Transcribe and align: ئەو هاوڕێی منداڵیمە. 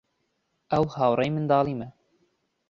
ئەو 0.71 0.83
هاوڕێی 0.95 1.31
منداڵیمە. 1.35 1.87